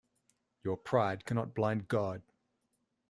[0.63, 2.23] Your pride cannot blind God!